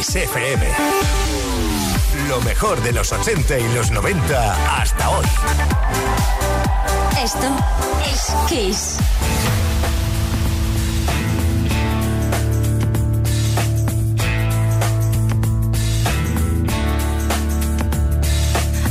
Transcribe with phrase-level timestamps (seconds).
[0.00, 0.66] Kiss FM.
[2.26, 5.26] Lo mejor de los 80 y los 90 hasta hoy.
[7.22, 7.46] Esto
[8.10, 8.98] es Kiss.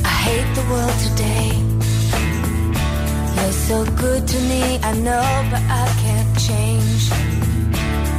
[0.04, 1.52] I hate the world today.
[3.36, 7.39] You're so good to me, I know, but I can't change.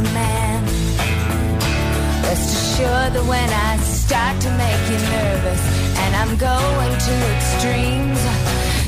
[0.00, 0.64] man.
[2.22, 5.62] Rest assured that when I start to make you nervous
[6.02, 8.20] and I'm going to extremes,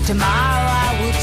[0.06, 1.15] tomorrow I will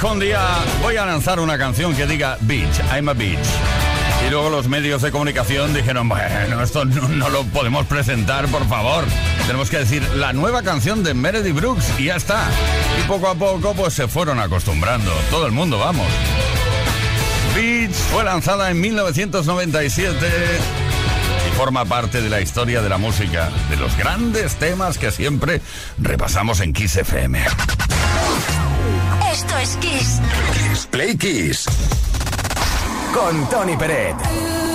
[0.00, 0.40] dijo un día,
[0.80, 3.38] voy a lanzar una canción que diga Beach, I'm a Beach.
[4.26, 8.66] Y luego los medios de comunicación dijeron, bueno, esto no, no lo podemos presentar, por
[8.66, 9.04] favor.
[9.46, 12.48] Tenemos que decir la nueva canción de Meredith Brooks y ya está.
[12.98, 15.12] Y poco a poco pues se fueron acostumbrando.
[15.28, 16.06] Todo el mundo, vamos.
[17.54, 20.16] Beach fue lanzada en 1997
[21.46, 25.60] y forma parte de la historia de la música, de los grandes temas que siempre
[25.98, 27.44] repasamos en Kiss FM.
[29.62, 29.76] Es.
[29.76, 31.66] Kiss Play Kiss.
[33.12, 34.69] Con Tony Peret.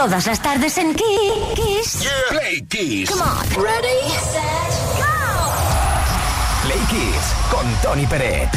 [0.00, 2.08] Todas las tardes en Kiss.
[2.30, 3.10] Play Kiss.
[3.10, 3.62] Come on.
[3.62, 4.42] Ready, set,
[4.96, 5.04] go.
[6.62, 8.48] Play Kiss con Tony Peret.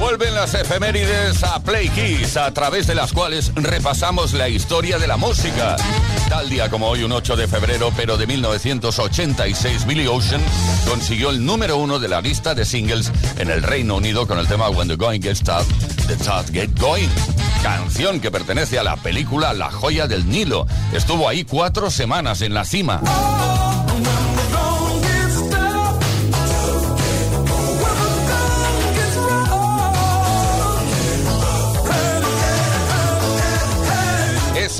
[0.00, 5.06] Vuelven las efemérides a Play Kiss, a través de las cuales repasamos la historia de
[5.06, 5.76] la música.
[6.28, 10.40] Tal día como hoy, un 8 de febrero, pero de 1986, Billy Ocean
[10.88, 14.48] consiguió el número uno de la lista de singles en el Reino Unido con el
[14.48, 15.66] tema When the Going Gets Tough,
[16.10, 17.08] The Tough Get Going.
[17.62, 20.66] Canción que pertenece a la película La Joya del Nilo.
[20.92, 23.00] Estuvo ahí cuatro semanas en la cima.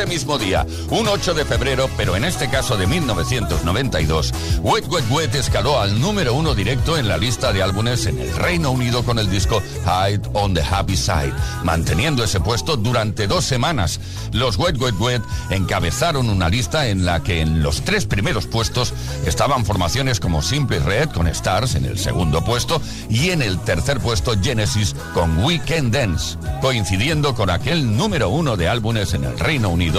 [0.00, 5.04] Ese mismo día, un 8 de febrero, pero en este caso de 1992, Wet Wet
[5.10, 9.04] Wet escaló al número uno directo en la lista de álbumes en el Reino Unido
[9.04, 14.00] con el disco Hide on the Happy Side, manteniendo ese puesto durante dos semanas.
[14.32, 18.94] Los Wet Wet Wet encabezaron una lista en la que en los tres primeros puestos
[19.26, 22.80] estaban formaciones como Simple Red con Stars en el segundo puesto
[23.10, 28.66] y en el tercer puesto Genesis con Weekend Dance, coincidiendo con aquel número uno de
[28.66, 29.89] álbumes en el Reino Unido.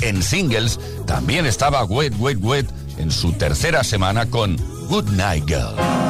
[0.00, 2.66] En singles también estaba Wet Wet Wet
[2.98, 4.56] en su tercera semana con
[4.88, 6.09] Good Night Girl.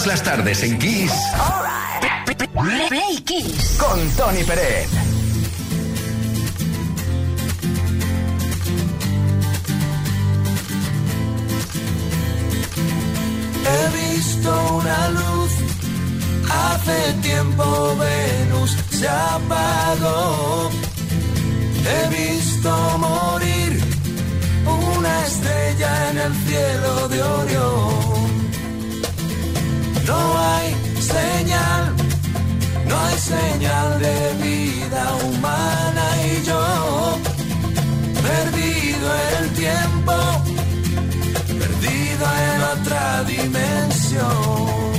[0.00, 1.12] Todas las tardes en Kiss.
[2.88, 3.76] Play Kiss.
[3.78, 4.88] Con Tony Pérez.
[13.66, 15.52] He visto una luz,
[16.50, 20.70] hace tiempo Venus se apagó.
[21.84, 23.84] He visto morir
[24.64, 28.19] una estrella en el cielo de Orión.
[30.10, 30.68] No hay
[31.16, 31.82] señal,
[32.88, 36.62] no hay señal de vida humana y yo,
[38.28, 39.06] perdido
[39.38, 40.12] el tiempo
[41.60, 44.89] perdido en otra dimensión.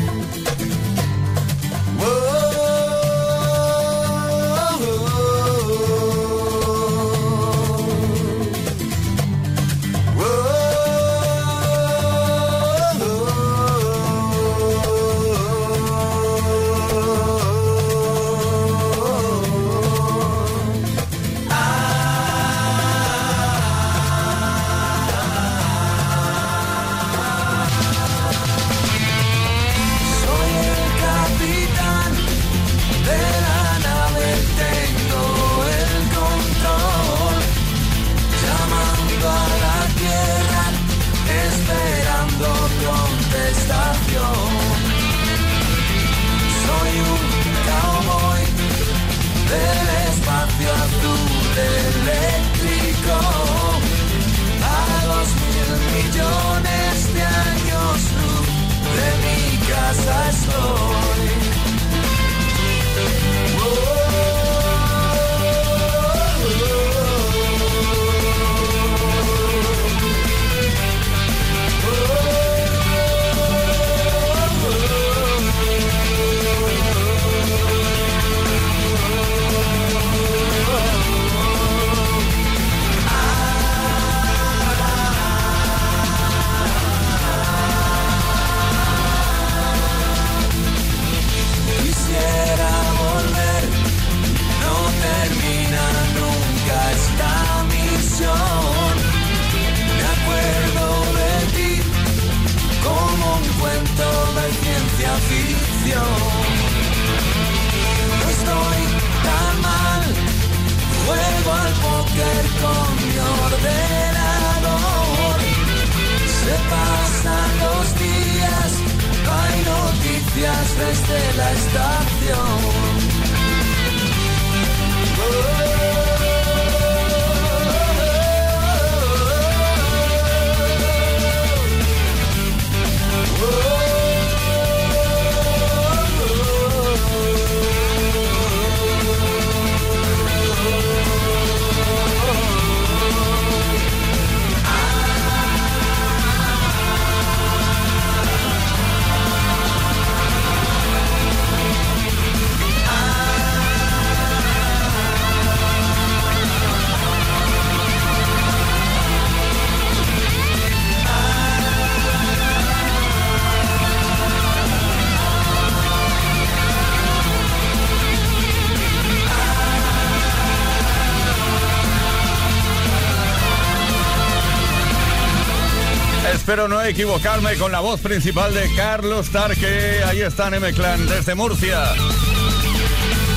[176.42, 180.02] Espero no equivocarme con la voz principal de Carlos Tarque.
[180.08, 181.94] Ahí está M-Clan desde Murcia.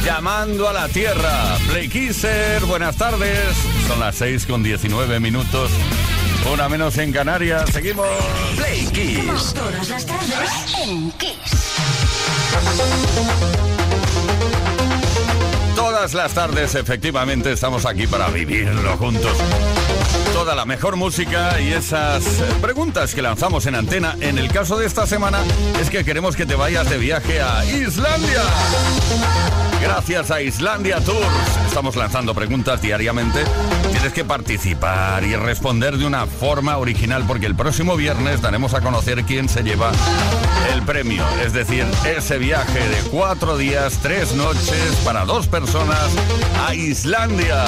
[0.02, 1.58] Llamando a la Tierra.
[1.68, 3.54] Play Kisser, buenas tardes.
[3.86, 5.70] Son las 6 con 19 minutos.
[6.50, 7.68] Una menos en Canarias.
[7.70, 8.08] Seguimos.
[8.56, 9.52] Play Kiss.
[9.52, 11.74] Todas las tardes en Kiss.
[15.76, 19.36] Todas las tardes, efectivamente, estamos aquí para vivirlo juntos.
[20.44, 22.22] Toda la mejor música y esas
[22.60, 24.14] preguntas que lanzamos en antena.
[24.20, 25.38] En el caso de esta semana,
[25.80, 28.42] es que queremos que te vayas de viaje a Islandia.
[29.80, 31.24] Gracias a Islandia Tours.
[31.66, 33.42] Estamos lanzando preguntas diariamente.
[33.90, 38.82] Tienes que participar y responder de una forma original porque el próximo viernes daremos a
[38.82, 39.92] conocer quién se lleva
[40.74, 41.24] el premio.
[41.42, 46.10] Es decir, ese viaje de cuatro días, tres noches para dos personas
[46.66, 47.64] a Islandia.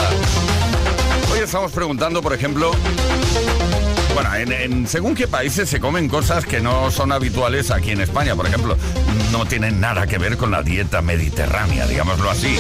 [1.37, 2.71] Hoy estamos preguntando, por ejemplo,
[4.15, 8.35] bueno, en, según qué países se comen cosas que no son habituales aquí en España.
[8.35, 8.75] Por ejemplo,
[9.33, 12.57] no tienen nada que ver con la dieta mediterránea, digámoslo así.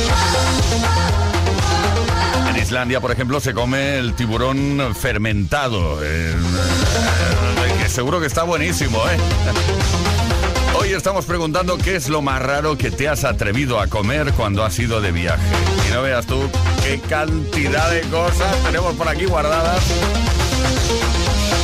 [2.50, 9.16] En Islandia, por ejemplo, se come el tiburón fermentado, que seguro que está buenísimo, ¿eh?
[10.78, 14.62] Hoy estamos preguntando qué es lo más raro que te has atrevido a comer cuando
[14.66, 15.42] has ido de viaje.
[15.88, 16.50] Y no veas tú
[16.86, 19.82] qué cantidad de cosas tenemos por aquí guardadas.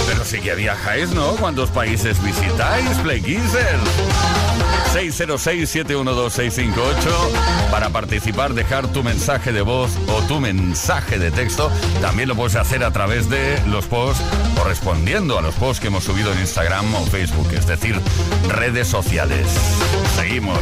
[0.06, 1.36] Pero sí que viajáis, ¿no?
[1.36, 3.80] ¿Cuántos países visitáis, Play Kissers?
[4.92, 6.74] 606-712-658
[7.70, 11.70] para participar, dejar tu mensaje de voz o tu mensaje de texto.
[12.00, 14.22] También lo puedes hacer a través de los posts
[14.56, 17.98] correspondiendo a los posts que hemos subido en Instagram o Facebook, es decir,
[18.48, 19.46] redes sociales.
[20.16, 20.58] Seguimos.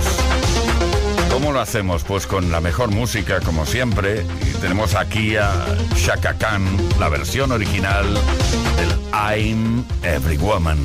[1.41, 2.05] ¿Cómo lo hacemos?
[2.05, 4.27] Pues con la mejor música, como siempre.
[4.43, 5.51] Y tenemos aquí a
[5.97, 6.63] Shaka Khan,
[6.99, 8.05] la versión original
[8.77, 10.77] del I'm Every Woman.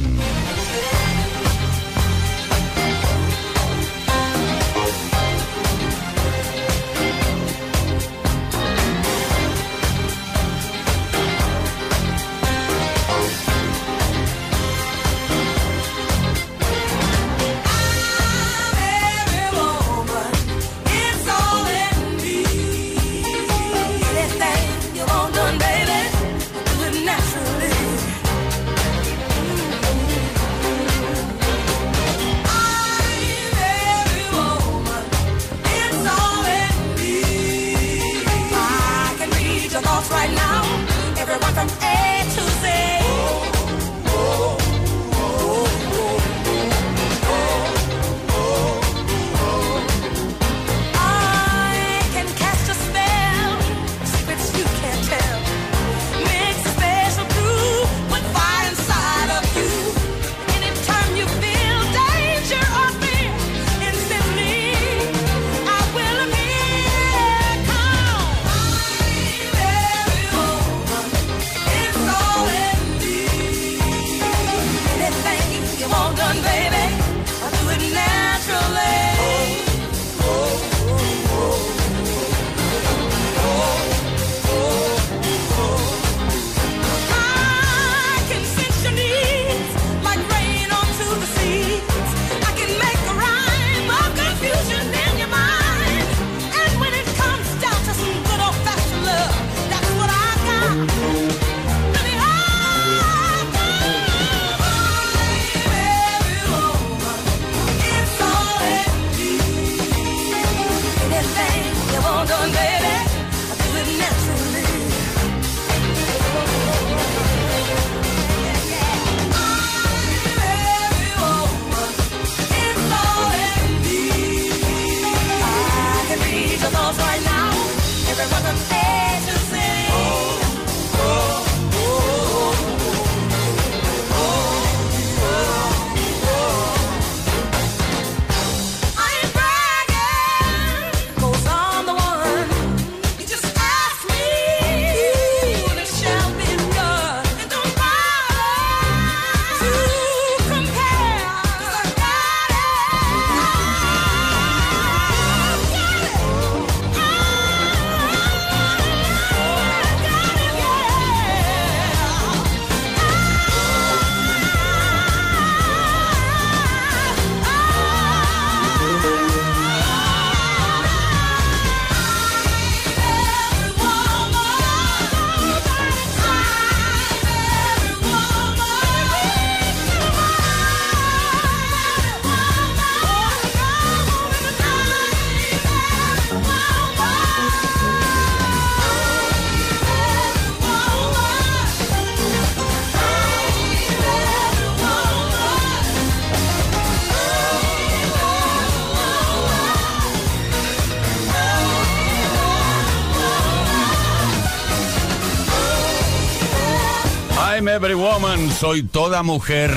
[208.52, 209.72] Soy toda mujer.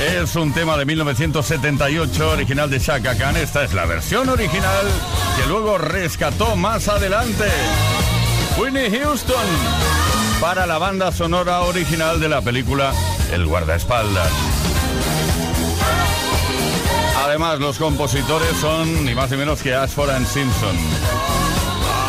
[0.00, 3.36] Es un tema de 1978, original de Shaka Khan.
[3.36, 4.86] Esta es la versión original
[5.36, 7.44] que luego rescató más adelante
[8.58, 9.46] Winnie Houston
[10.40, 12.92] para la banda sonora original de la película
[13.32, 14.30] El guardaespaldas.
[17.24, 20.76] Además, los compositores son ni más ni menos que Ashford and Simpson.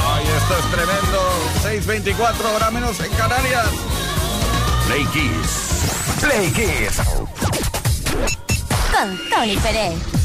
[0.07, 2.13] ¡Ay, esto es tremendo!
[2.13, 3.69] 6.24 horas menos en Canarias.
[4.87, 5.07] Play.
[6.19, 7.01] Play Kiss.
[8.91, 10.24] Con Tony Pérez.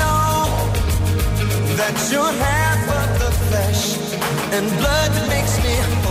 [0.00, 0.46] Know
[1.80, 3.82] that you're half of the flesh
[4.56, 6.01] and blood that makes me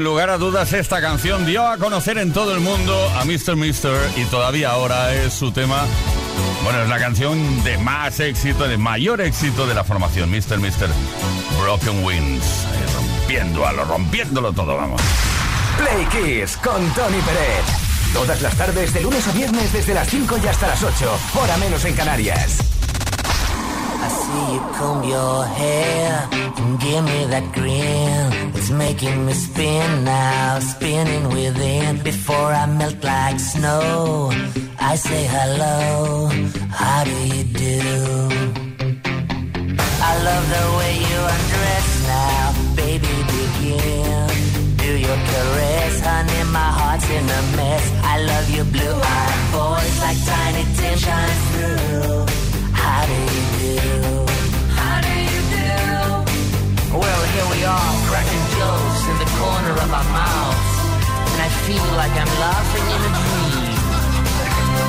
[0.00, 3.54] Lugar a dudas, esta canción dio a conocer en todo el mundo a Mr.
[3.54, 5.84] Mister y todavía ahora es su tema.
[6.64, 10.56] Bueno, es la canción de más éxito, de mayor éxito de la formación Mr.
[10.56, 10.88] Mister
[11.60, 12.64] Broken Wings.
[12.72, 15.02] Ahí Rompiéndolo, rompiéndolo todo, vamos.
[15.76, 17.64] Play Kiss con Tony Pérez.
[18.14, 21.56] Todas las tardes, de lunes a viernes, desde las 5 y hasta las 8, hora
[21.58, 22.79] menos en Canarias.
[24.30, 26.28] See you comb your hair
[26.60, 28.26] and give me that grin.
[28.54, 32.02] It's making me spin now, spinning within.
[32.10, 34.30] Before I melt like snow,
[34.78, 36.28] I say hello.
[36.80, 37.80] How do you do?
[40.08, 42.44] I love the way you undress now,
[42.80, 43.14] baby.
[43.34, 44.26] Begin.
[44.84, 46.42] Do your caress, honey.
[46.58, 47.84] My heart's in a mess.
[48.12, 52.26] I love your blue-eyed voice like tiny Tim shines through.
[52.80, 54.09] How do you do?
[56.90, 60.74] Well, here we are, cracking jokes in the corner of our mouths,
[61.30, 63.78] and I feel like I'm laughing in a dream.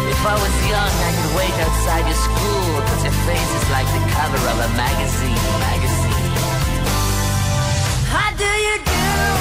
[0.09, 3.85] If I was young, I could wait outside your school, cause your face is like
[3.93, 6.33] the cover of a magazine, magazine.
[8.09, 9.40] How do you do?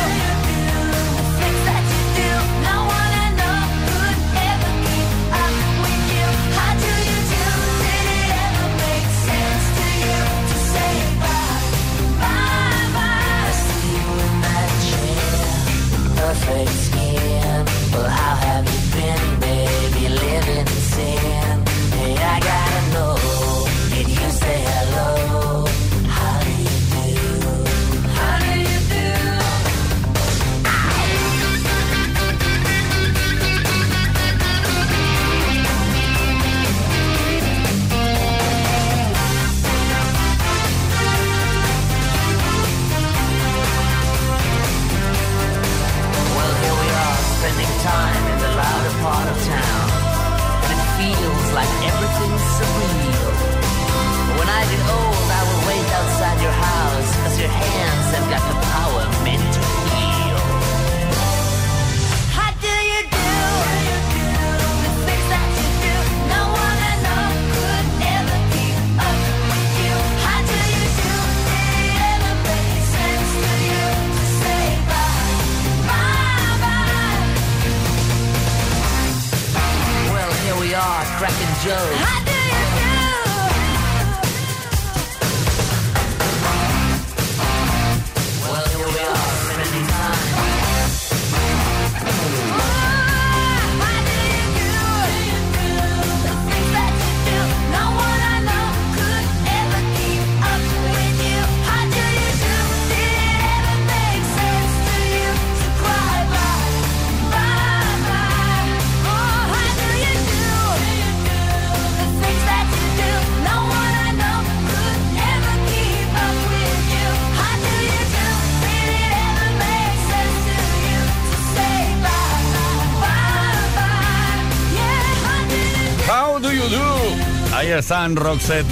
[127.61, 128.65] Ahí están, Roxette.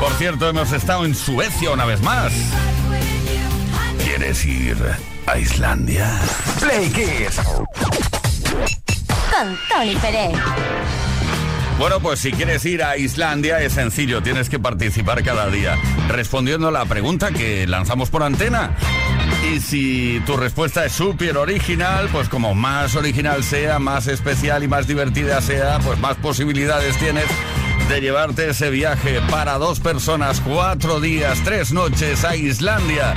[0.00, 2.32] Por cierto, hemos estado en Suecia una vez más.
[4.02, 4.78] ¿Quieres ir
[5.26, 6.10] a Islandia?
[6.58, 7.36] Play Kiss.
[9.30, 10.32] Con Tony Pérez.
[11.78, 15.76] Bueno, pues si quieres ir a Islandia es sencillo, tienes que participar cada día
[16.08, 18.74] respondiendo a la pregunta que lanzamos por antena.
[19.52, 24.68] Y si tu respuesta es súper original, pues como más original sea, más especial y
[24.68, 27.26] más divertida sea, pues más posibilidades tienes
[27.88, 33.14] de llevarte ese viaje para dos personas, cuatro días, tres noches a Islandia.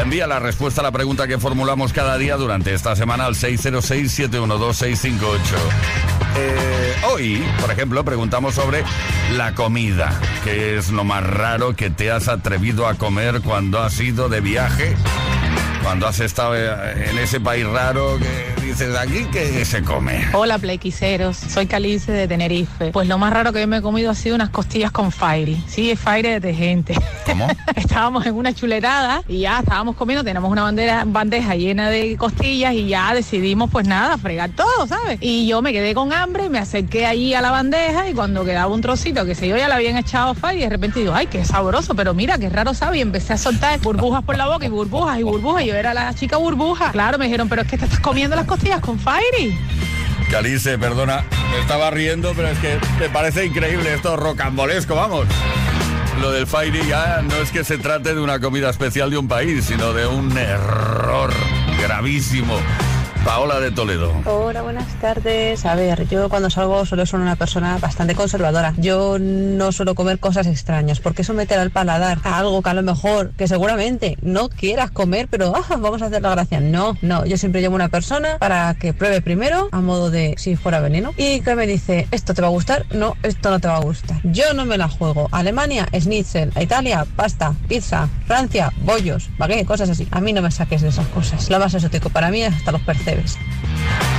[0.00, 5.38] Envía la respuesta a la pregunta que formulamos cada día durante esta semana al 606-712-658.
[6.38, 8.84] Eh, hoy, por ejemplo, preguntamos sobre
[9.36, 10.18] la comida.
[10.44, 14.40] ¿Qué es lo más raro que te has atrevido a comer cuando has ido de
[14.40, 14.96] viaje?
[15.82, 20.22] Cuando has estado eh, en ese país raro que dices, aquí que se come.
[20.34, 21.36] Hola, playquiseros.
[21.36, 22.90] Soy Calice de Tenerife.
[22.92, 25.62] Pues lo más raro que yo me he comido ha sido unas costillas con Fairy.
[25.66, 26.94] Sí, Fairy de gente.
[27.24, 27.48] ¿Cómo?
[27.76, 32.74] estábamos en una chulerada y ya estábamos comiendo, tenemos una bandera, bandeja llena de costillas
[32.74, 35.18] y ya decidimos, pues nada, fregar todo, ¿sabes?
[35.22, 38.72] Y yo me quedé con hambre, me acerqué allí a la bandeja y cuando quedaba
[38.72, 41.44] un trocito que se yo ya le habían echado Fairy, de repente digo, ay, qué
[41.44, 42.98] sabroso, pero mira, qué raro sabe.
[42.98, 45.62] Y empecé a soltar burbujas por la boca y burbujas y burbujas.
[45.62, 46.90] Y yo era la chica burbuja.
[46.92, 49.56] Claro, me dijeron, pero es que te estás comiendo las costillas con Fairy.
[50.30, 55.26] Calice, perdona, me estaba riendo, pero es que me parece increíble esto rocambolesco, vamos.
[56.20, 59.28] Lo del Fairy ya no es que se trate de una comida especial de un
[59.28, 61.32] país, sino de un error
[61.80, 62.58] gravísimo.
[63.26, 64.12] Paola de Toledo.
[64.24, 65.66] Hola, buenas tardes.
[65.66, 68.72] A ver, yo cuando salgo suelo ser una persona bastante conservadora.
[68.76, 72.74] Yo no suelo comer cosas extrañas porque eso meter al paladar a algo que a
[72.74, 76.60] lo mejor, que seguramente no quieras comer, pero ah, vamos a hacer la gracia.
[76.60, 80.54] No, no, yo siempre llevo una persona para que pruebe primero a modo de si
[80.54, 83.66] fuera veneno y que me dice, esto te va a gustar, no, esto no te
[83.66, 84.20] va a gustar.
[84.22, 85.28] Yo no me la juego.
[85.32, 86.52] Alemania, schnitzel.
[86.60, 88.08] Italia, pasta, pizza.
[88.28, 90.06] Francia, bollos, baguette, cosas así.
[90.12, 91.50] A mí no me saques de esas cosas.
[91.50, 93.15] Lo más exótico para mí es hasta los percebes.
[93.16, 94.15] games.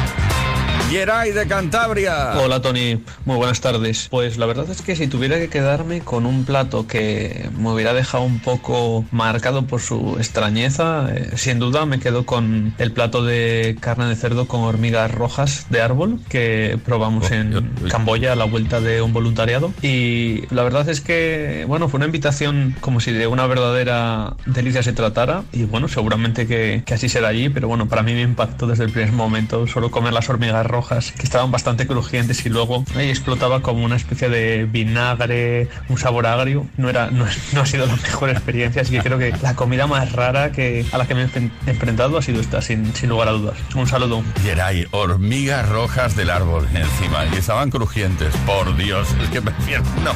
[0.89, 2.39] Geray de Cantabria.
[2.39, 4.07] Hola Tony, muy buenas tardes.
[4.09, 7.93] Pues la verdad es que si tuviera que quedarme con un plato que me hubiera
[7.93, 13.21] dejado un poco marcado por su extrañeza, eh, sin duda me quedo con el plato
[13.25, 18.45] de carne de cerdo con hormigas rojas de árbol que probamos en Camboya a la
[18.45, 19.73] vuelta de un voluntariado.
[19.81, 24.83] Y la verdad es que, bueno, fue una invitación como si de una verdadera delicia
[24.83, 25.43] se tratara.
[25.51, 28.85] Y bueno, seguramente que, que así será allí, pero bueno, para mí me impactó desde
[28.85, 32.83] el primer momento solo comer las hormigas rojas rojas que estaban bastante crujientes y luego
[32.95, 36.67] ahí explotaba como una especie de vinagre, un sabor agrio.
[36.77, 39.87] No, era, no, no ha sido la mejor experiencia, así que creo que la comida
[39.87, 43.09] más rara que, a la que me he enfren- enfrentado ha sido esta, sin, sin
[43.09, 43.55] lugar a dudas.
[43.75, 44.23] Un saludo.
[44.43, 47.25] Geray, hormigas rojas del árbol encima.
[47.33, 48.33] Y estaban crujientes.
[48.45, 49.83] Por Dios, es que prefiero.
[50.03, 50.11] No.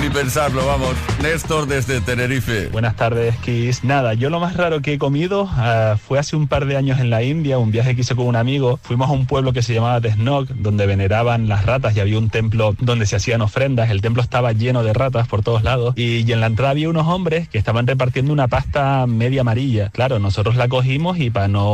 [0.00, 0.94] Ni pensarlo, vamos.
[1.20, 2.68] Néstor desde Tenerife.
[2.68, 3.82] Buenas tardes, Kiss.
[3.82, 7.00] Nada, yo lo más raro que he comido ah, fue hace un par de años
[7.00, 8.78] en la India, un viaje que hice con un amigo.
[8.84, 12.30] Fuimos a un pueblo que se llamaba Desnok, donde veneraban las ratas y había un
[12.30, 13.90] templo donde se hacían ofrendas.
[13.90, 16.88] El templo estaba lleno de ratas por todos lados y, y en la entrada había
[16.88, 19.90] unos hombres que estaban repartiendo una pasta media amarilla.
[19.90, 21.66] Claro, nosotros la cogimos y para no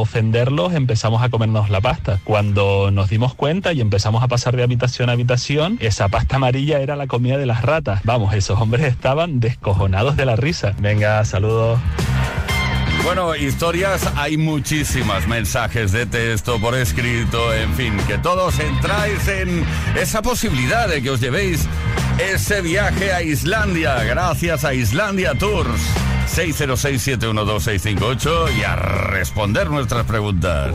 [0.00, 2.20] ofenderlos empezamos a comernos la pasta.
[2.24, 6.80] Cuando nos dimos cuenta y empezamos a pasar de habitación a habitación, esa pasta amarilla
[6.80, 8.00] era la comida de las ratas.
[8.04, 10.74] Vamos, esos hombres estaban descojonados de la risa.
[10.78, 11.78] Venga, saludos.
[13.06, 19.64] Bueno, historias hay muchísimas, mensajes de texto, por escrito, en fin, que todos entráis en
[19.96, 21.68] esa posibilidad de que os llevéis
[22.18, 25.80] ese viaje a Islandia, gracias a Islandia Tours.
[26.34, 30.74] 606-712-658 y a responder nuestras preguntas.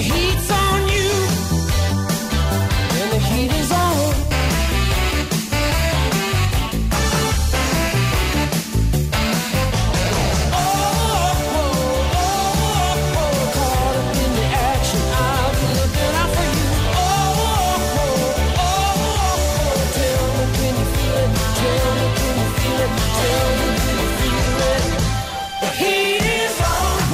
[0.00, 0.59] heat's on.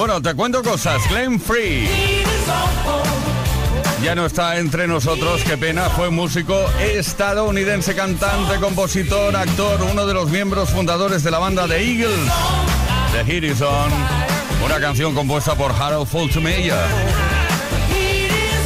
[0.06, 1.02] Bueno, te cuento cosas.
[1.08, 1.88] Glenn Free.
[4.04, 10.14] Ya no está entre nosotros, qué pena, fue músico estadounidense, cantante, compositor, actor, uno de
[10.14, 12.30] los miembros fundadores de la banda The Eagles,
[13.10, 13.90] The Harrison,
[14.64, 16.86] una canción compuesta por Harold Fultmeyer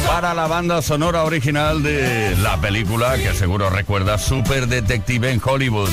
[0.05, 5.89] para la banda sonora original de la película que seguro recuerda Super Detective en Hollywood.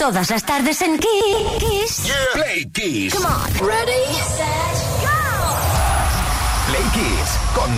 [0.00, 2.10] Todas las tardes en Kiss.
[2.32, 3.14] Play Kiss.
[3.14, 3.68] Come on.
[3.68, 4.79] Ready.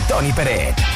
[0.09, 0.92] Tony Peret.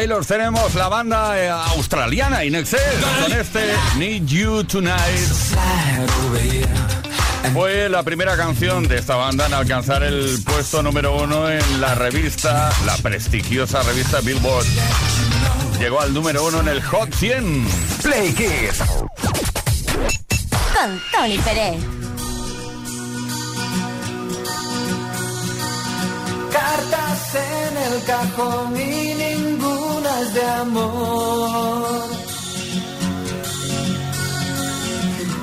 [0.00, 3.60] Taylor tenemos la banda eh, australiana In con este
[3.98, 4.96] Need You Tonight.
[7.52, 11.94] Fue la primera canción de esta banda en alcanzar el puesto número uno en la
[11.94, 14.64] revista, la prestigiosa revista Billboard.
[15.78, 17.68] Llegó al número uno en el Hot 100.
[18.02, 18.78] Play Kids.
[20.72, 21.76] Con Tony Pérez.
[26.50, 28.76] Cartas en el cajón
[30.28, 32.08] de amor.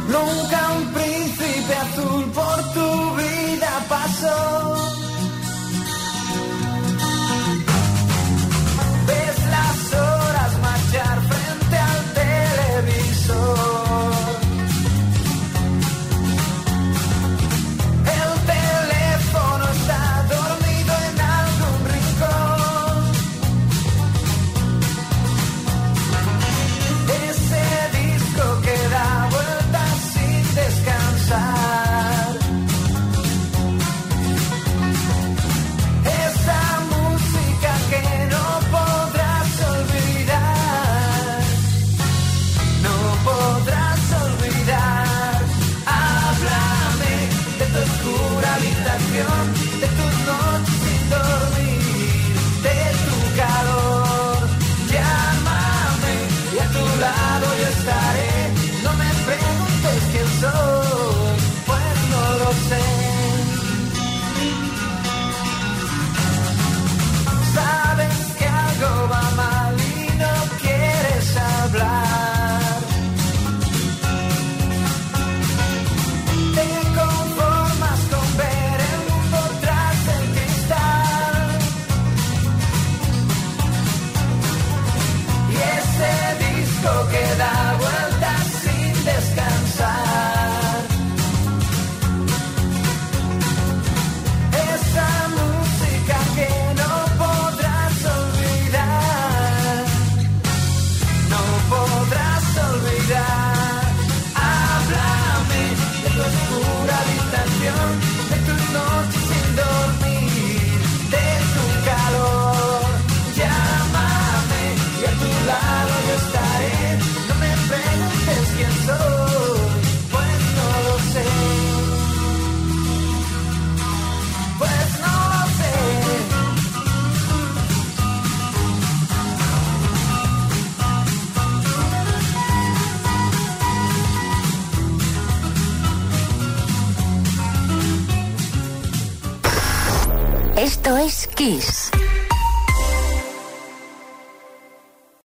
[0.08, 4.77] Nunca un príncipe azul por tu vida pasó.